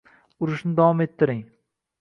Urishni 0.45 0.73
davom 0.81 1.05
ettiring 1.07 1.47